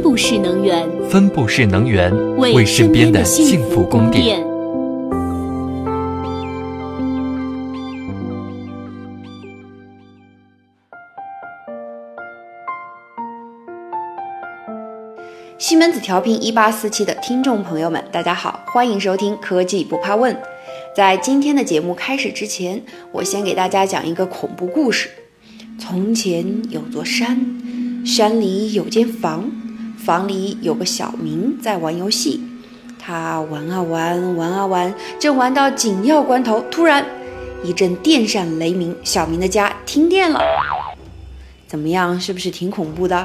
[0.00, 4.42] 分布式能源，分布式能源为身边的幸福供电。
[15.58, 20.34] 西门子调频一八四七的听众朋友们，大家好，欢迎收听科技不怕问。
[20.96, 22.82] 在今天的节目开始之前，
[23.12, 25.10] 我先给大家讲一个恐怖故事。
[25.78, 27.60] 从前有座山，
[28.06, 29.50] 山里有间房，
[30.10, 32.42] 房里有个小明在玩游戏。
[32.98, 37.06] 他玩啊玩，玩啊玩，正玩到紧要关头，突然
[37.62, 40.40] 一阵电闪雷鸣，小明的家停电了。
[41.68, 43.18] 怎么样，是不是挺恐怖的？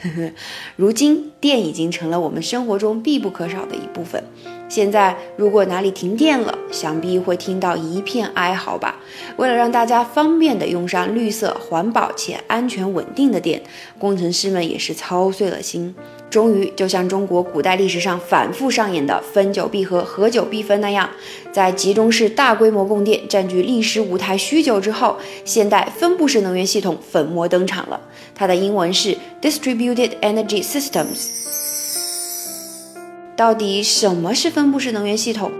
[0.00, 0.30] 呵 呵
[0.76, 4.22] 如今，电已经成了我们生活中必不可少的一部分。
[4.68, 8.96] 现在，如果哪里停电了，想必会听到一片哀嚎吧。
[9.38, 13.62] 为了让大家方便的用上绿色、环保且安全稳定的电，
[13.98, 15.94] 工程师们也是操碎了心。
[16.28, 21.08] 终于，就像中国古代历史上反复上演的“分久必合，合久必分”那样，
[21.50, 25.16] 在集中式大规模供电占据历史舞台许久之后，
[25.46, 27.98] 现代分布式能源系统粉墨登场了。
[28.34, 31.57] 它的英文是 Distributed Energy Systems。
[33.38, 35.52] 到底什么是分布式能源系统？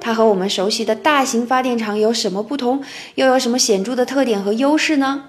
[0.00, 2.82] 它和我们熟悉的大型发电厂有什么不同？
[3.16, 5.24] 又有什么显著的特点和优势呢？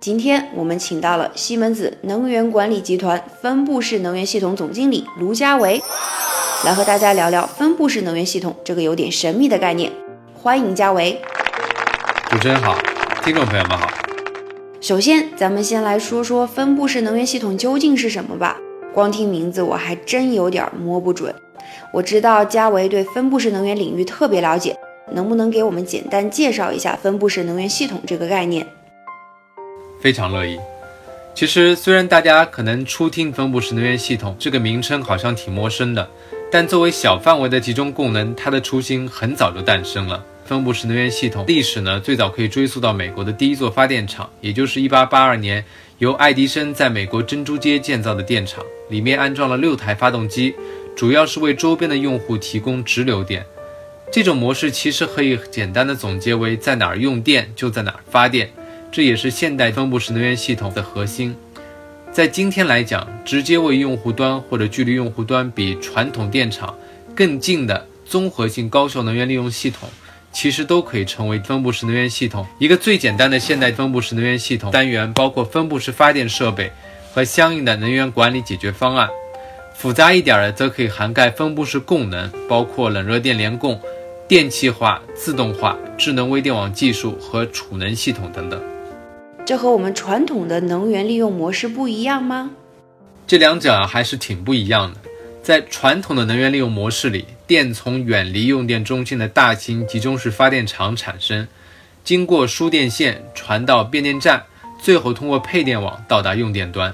[0.00, 5.78] 今天我们请到了西门子能源管理集团分布式能源系统总经理卢家维，
[6.64, 9.92] 来和大家聊聊分布式能源系统这个有点神秘的概念。
[10.32, 11.20] 欢迎家维。
[12.30, 12.74] 主持人好，
[13.22, 13.86] 听众朋友们好。
[14.80, 18.56] 首先，咱们先来说说分布式能源系统究竟是什么吧。
[18.96, 21.34] 光听名字我还真有点摸不准。
[21.92, 24.74] 我知道嘉维对分布式能源领域特别了解，
[25.12, 28.66] 能不能给我们简单介绍一下分布式能源系统这个概念？
[30.00, 30.58] 非常乐意。
[31.34, 36.08] 其实虽然大家可能初听分布式能源系统这个名称好像挺陌生的，
[36.50, 40.24] 但作为小范围的集中供能，它的初心很早就诞生了。
[40.46, 45.62] 分布式能源系统历史呢，最早可以追溯到美国的第一座发电厂，也就是1882年。
[45.98, 50.54] 由爱迪生在美国珍珠街建造的电厂，里面安装了六台发动机，
[50.94, 53.42] 主要是为周边的用户提供直流电。
[54.12, 58.50] 这种模式其实可以简单的总结为在哪儿用电就在哪儿发电，
[58.92, 61.34] 这也是现代分布式能源系统的核心。
[62.12, 66.76] 在今天来讲，直接为用户端或者距离用户端比传统电厂
[67.14, 69.88] 更近的综合性高效能源利用系统。
[70.36, 72.46] 其实都可以成为分布式能源系统。
[72.58, 76.70] 一个最简单的现代分布式能源系统单元包括分布式发电设备
[77.14, 79.08] 和相应的能源管理解决方案。
[79.72, 83.80] 复杂一点的则可以涵盖分布式供能，包括冷热电联供、
[84.28, 88.62] 电气化、自动化、智能微电网技术和储能系统等等。
[89.46, 92.50] 这和我们传统的能源利用模式不一样吗？
[93.26, 95.00] 这两者啊还是挺不一样的。
[95.42, 101.46] 在传统的能源利用模式里，电从远离用电中心的大型集中式发电厂产生，
[102.02, 104.42] 经过输电线传到变电站，
[104.82, 106.92] 最后通过配电网到达用电端。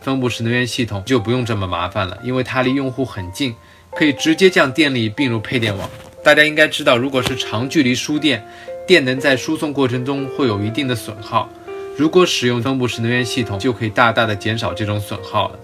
[0.00, 3.54] 分布式能源系统就不用这么麻烦了，因为它离用户很近，
[3.94, 5.90] 可以直接将电力并入配电网。
[6.24, 8.42] 大家应该知道，如果是长距离输电，
[8.86, 11.46] 电能在输送过程中会有一定的损耗。
[11.98, 15.58] 如果使用分布式能源系统，就可以大大的减少这种损耗了。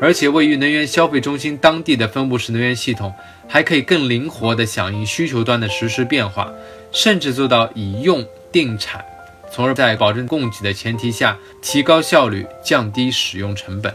[0.00, 3.12] 而且位于能源消费中心当地的分布式能源系统，
[3.48, 6.52] 还可以更灵活地响应需求端的实时变化，
[6.92, 9.04] 甚至做到以用定产，
[9.50, 13.94] 从而在保证供给的前提下，提高效率，降低使用成本。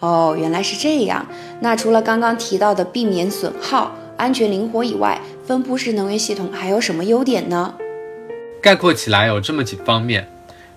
[0.00, 1.26] 哦，原来是这样。
[1.60, 7.74] 那除了刚刚提到的避免损耗、安全灵活以外，分布式能源系统还有什么优点呢？
[8.60, 10.28] 概括起来有这么几方面。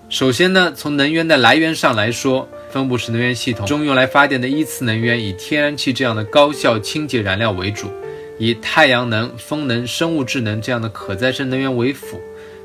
[0.07, 7.89] 首先呢，从能源的来源上来说，分布式能源系统中用来发电的一次能源以天然气这样的高效清洁燃料为主，
[8.37, 12.19] 以太阳能、风能、生物质能这样的可再生能源为辅，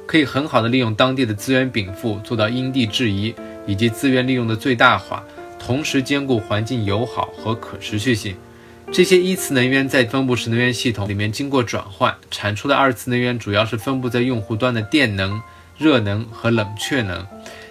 [0.06, 3.32] 可以很好的利用当地的资源禀赋，做到因地制宜
[3.68, 5.22] 以及资源利用的最大化，
[5.60, 8.34] 同时兼顾环境友好和可持续性。
[8.90, 15.40] 这些一次能源在分布式能源系统里面经过转换，产出的二次能源主要是分布在用户端的电能、
[15.80, 17.26] 热能和冷却能。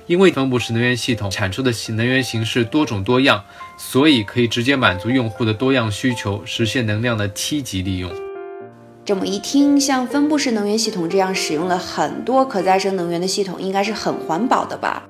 [0.07, 3.44] 因为分布式能源系统产出的能源形式多种多样，
[3.77, 8.11] 所以可以直接满足用户的多样需求，实现能量的梯级利用。
[9.06, 15.03] 这么一听，像分布式能源系统这样使用了很多可再生能源的系统，应该是很环保的吧？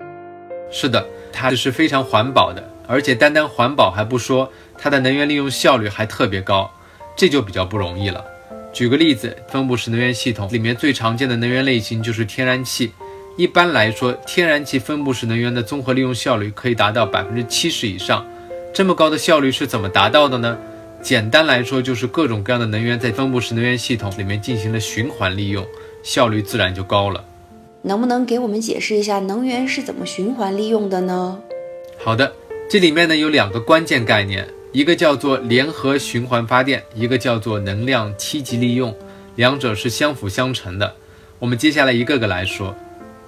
[0.69, 6.69] 是的，它是非常环保的，而且单单环保还不说，它的能源利用效率还特别高，
[7.15, 8.23] 这就比较不容易了。
[8.71, 12.92] 举个例子，分布式能源系统里面最常见的能源类型就是天然气。
[13.36, 18.25] 一般来说，天然气分布式能源的综合利用效率可以达到百分之七十以上，
[18.74, 20.57] 这么高的效率是怎么达到的呢？
[21.01, 25.66] 简单来说，就是各种各样的能源在分布式能源系统里面进行了循环利用，
[26.04, 27.24] 效率自然就高了。
[27.81, 31.39] 能不能给我们解释一下能源是怎么循环利用的呢？
[31.98, 32.33] 好的，
[32.69, 38.95] 这里面呢有两个关键概念，一个叫做联合循环发电，一个叫做能量梯级利用，
[39.36, 40.94] 两者是相辅相成的。
[41.39, 42.75] 我们接下来一个个来说。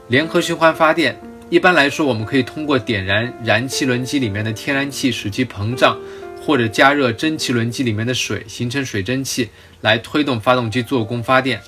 [0.08, 5.98] 联合循环发电，一般来说，我们可以通过点燃燃气轮机里面的天然气使其膨胀，
[6.46, 9.50] 或者加热蒸汽轮机里面的水形成水蒸气，
[9.82, 11.60] 来推动发动机做功发电。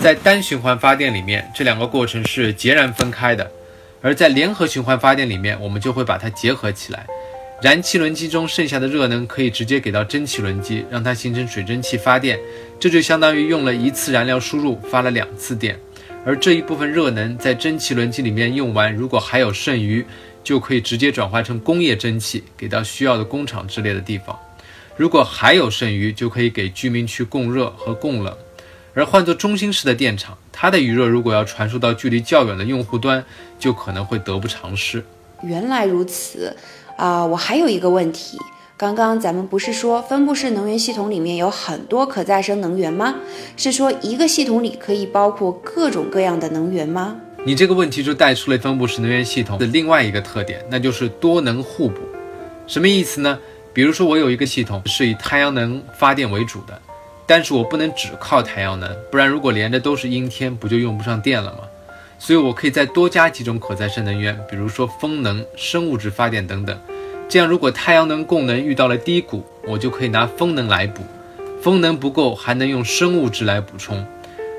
[0.00, 3.44] 在单循环发电里面，这两个过程是截然分开的；
[4.00, 7.04] 而在联合循环发电里面，我们就会把它结合起来。
[7.62, 12.38] 燃气轮机中剩下的热能可以直接给到蒸汽轮机，让它形成水蒸气发电，
[12.78, 15.78] 这就相当于用了一次燃料输入发了两次电。
[16.26, 20.04] 而这一部分热能在蒸汽轮机里面用完，如果还有剩余，
[20.44, 24.38] 就可以直接转化成工业蒸汽，给到需要的工厂之类的地方。
[24.94, 28.36] 如果还有剩余，就可以给居民区供热和供冷。
[28.92, 33.24] 而换做中心式的电厂，它的余热如果要传输到距离较远的用户端，
[33.58, 35.02] 就可能会得不偿失。
[35.42, 36.56] 原来如此，
[36.96, 38.38] 啊，我还有一个问题。
[38.78, 43.14] 刚刚咱们不是说分布式能源系统里面有很多可再生能源吗？
[43.56, 47.16] 是说一个系统里可以包括各种各样的能源吗？
[47.44, 52.00] 你这个问题就带出了分布式能源系统的另外一个特点，那就是多能互补。
[52.66, 53.38] 什么意思呢？
[53.72, 56.78] 比如说我有一个系统是以太阳能发电为主的，
[57.26, 61.60] 但是我不能只靠太阳能，不然如果连着都是阴天，不就用不上电了吗？
[62.18, 66.78] 所以我可以再多加几种可再生能源，比如说风能、生物质发电等等。
[67.28, 71.02] 这样，如果太阳能供能遇到了低谷，我就可以拿风能来补；
[71.60, 74.06] 风能不够，还能用生物质来补充。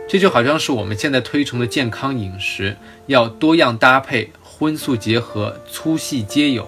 [0.07, 2.77] 这就好像是我们现在推崇的健康饮食，
[3.07, 6.67] 要多样搭配，荤素结合，粗细皆有。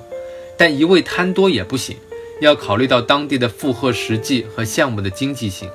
[0.57, 1.95] 但一味贪多也不行，
[2.41, 5.69] 要考虑到当地的负荷实际和项目的经济性。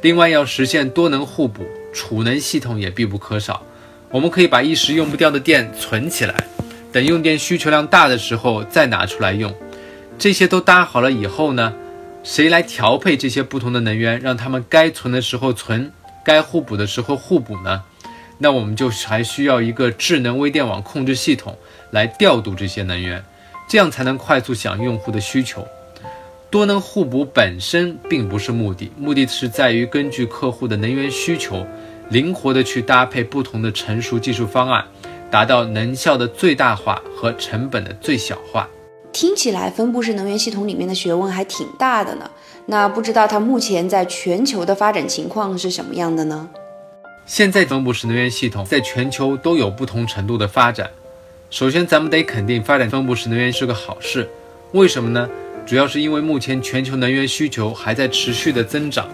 [0.00, 3.62] 另外，要实现多能互补，储能系统也必不可少。
[4.10, 6.44] 我们可以把一时用不掉的电存起来。
[6.90, 9.54] 等用电需求量大的时候再拿出来用，
[10.18, 11.74] 这些都搭好了以后呢，
[12.24, 15.92] 谁来调配这些不同的能源，让他们该存的时候存，
[16.24, 17.82] 该互补的时候互补呢？
[18.38, 21.58] 那我们就还需要一个智能微电网控制系统
[21.90, 23.22] 来调度这些能源，
[23.68, 25.66] 这样才能快速响应用户的需求。
[26.48, 31.66] 多能互补本身并不是目的，目的是在于根据客户的能源需求，
[32.10, 34.84] 灵活的去搭配不同的成熟技术方案。
[35.30, 38.66] 达到能效的最大化和成本的最小化。
[39.12, 42.30] 听起来分布式能源系统里面的学问还挺大的呢。
[42.64, 46.48] 那不知道它目前在全球的发展情况是什么样的呢？
[47.26, 50.90] 现在分布式能源系统在全球都有不同程度的发展。
[51.50, 54.26] 首先，咱们得肯定发展分布式能源是个好事。
[54.72, 55.28] 为什么呢？
[55.66, 59.06] 主要是因为目前全球能源需求还在持续的增长，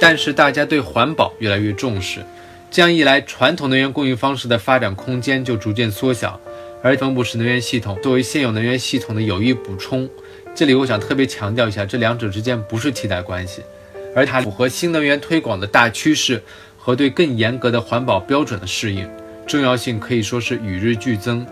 [0.00, 2.24] 但是大家对环保越来越重视。
[2.70, 6.40] 这样一来，传统能源供应方式的发展空间就逐渐缩小，
[6.84, 10.08] 而分布式能源系统作为现有能源系统的有益补充，
[10.54, 13.62] 这里我想特别强调一下，这两者之间不是替代关系，
[14.14, 16.40] 而它符合新能源推广的大趋势
[16.78, 19.10] 和对更严格的环保标准的适应，
[19.48, 21.44] 重要性可以说是与日俱增。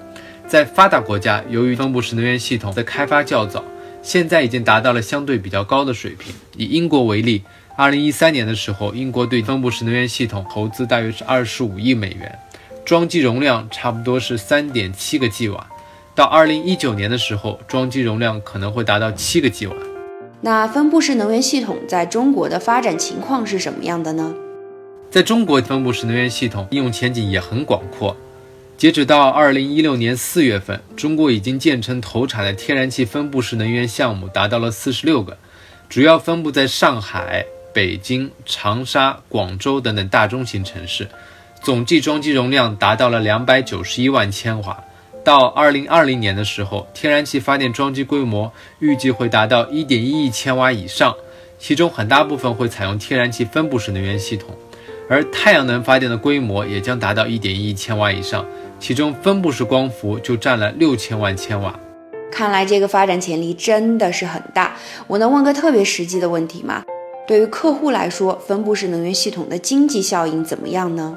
[0.46, 3.64] 在发达国家，由于分布式能源系统的开发较早，
[4.02, 6.34] 现在已经达到了相对比较高的水平。
[6.56, 7.42] 以英国为例。
[7.76, 12.36] 二零一三年的时候，英国对分布式能源系统投资大约是二十五亿美元，
[12.84, 15.64] 装机容量差不多是三点七个 g 瓦。
[16.12, 19.76] 到二零一九年的时候，装机容量可能会达到七个 g 瓦。
[20.40, 24.34] 那分布式能源系统在中国的发展情况是什么样的呢？
[25.08, 28.16] 在中国，分布式能源系统应用前景也很广阔。
[28.78, 35.36] 截止到二零一六年四月份，中国已经建成投产的天然气分布式能源项目达到了四十六个，
[35.88, 37.44] 主要分布在上海。
[37.74, 41.06] 北京、长沙、广州等等大中型城市，
[41.62, 44.82] 总计装机容量达到了两百九十一万千瓦。
[45.24, 51.14] 到二零二零年的时候，天然气发电装机规模预计会达到一点一亿千瓦以上，
[51.58, 54.56] 其中很大部分会采用天然气分布式能源系统，
[55.08, 58.44] 而太阳能发电的规模也将达到一点一亿千瓦以上，
[58.78, 61.78] 其中分布式光伏就占了六千万千瓦。
[62.30, 64.76] 看来这个发展潜力真的是很大。
[65.06, 66.84] 我能问个特别实际的问题吗？
[67.26, 71.16] 对于客户来说，分布式能源系统的经济效应怎么样呢？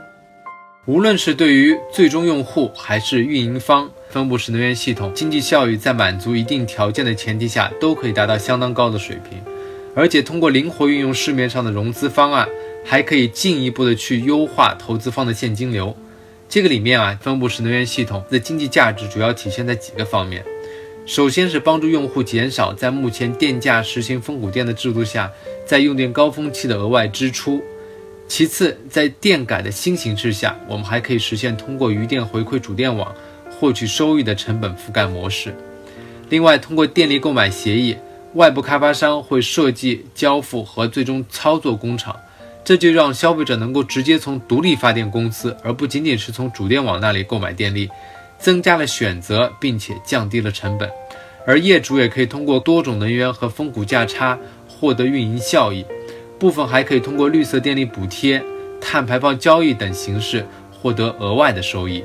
[0.86, 9.40] 无论是对于最终用户还是运营方，分布式能源系统经济效益在满足一定条件的前提下，都可以达到相当高的水平。
[9.94, 12.48] 而且通过灵活运用市面上的融资方案，
[12.84, 15.96] 还可以进一步的去优化投资方的现金流。
[16.52, 20.44] 这个里面啊，分布式能源系统的经济价值主要体现在几个方面。
[21.06, 25.32] 首先是帮助用户减少在目前电价实行峰谷电的制度下，
[25.66, 27.64] 在用电高峰期的额外支出。
[28.28, 33.16] 其次，在电改的新形势下，我们还可以实现通过余电回馈主电网
[33.58, 35.56] 获取收益的成本覆盖模式。
[36.28, 37.96] 另外，通过电力购买协议，
[38.34, 42.14] 外部开发商会设计、交付和最终操作工厂，
[42.64, 47.90] 这就让消费者能够直接从独立发电公司，而不仅仅是从主电网那里购买电力，
[48.38, 50.90] 增加了选择，并且降低了成本。
[51.46, 54.38] 而业主也可以通过多种能源和峰谷价差
[54.68, 55.86] 获得运营效益。
[56.38, 58.44] 部分还可以通过绿色电力补贴、
[58.80, 62.04] 碳排放交易等形式获得额外的收益。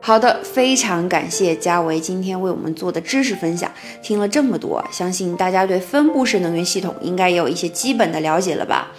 [0.00, 3.70] 好的，非常感谢嘉维今天为我们做的知识分享。
[4.02, 8.92] 听了这么多，相信大家对分布式能源系统应该也有一些基本的了解了吧？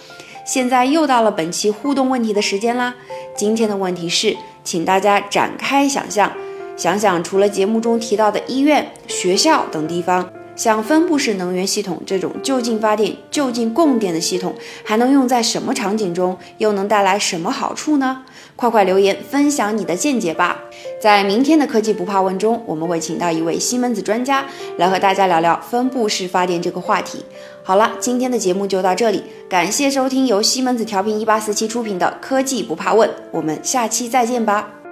[0.46, 2.94] 现在又到了本期互动问题的时间啦。
[3.36, 6.32] 今天的问题是，请大家展开想象，
[6.76, 10.30] 想想除了节目中提到的医院、学校等地方。
[10.56, 16.36] 像分布式能源系统这种就近发电、就近供电的系统，还能用在什么场景中？
[16.58, 18.22] 又能带来什么好处呢？
[18.56, 20.58] 快快留言分享你的见解吧！
[20.98, 24.46] 在明天的科技不怕问中，我们会请到一位西门子专家
[24.78, 27.22] 来和大家聊聊分布式发电这个话题。
[27.62, 34.85] 好了，今天的节目就到这里，感谢收听由西门子调频一八四七出品的科技不怕问，我们下期再见吧。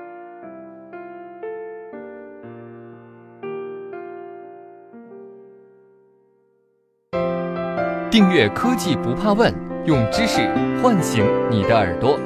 [8.15, 9.53] 订阅科技不怕问，
[9.87, 10.49] 用知识
[10.81, 12.17] 唤醒你的耳朵。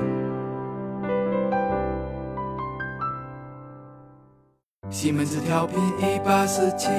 [4.90, 6.90] 西门子调频一八四七，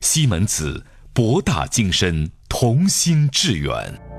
[0.00, 0.84] 西门子
[1.14, 4.09] 博大精深，同心致远。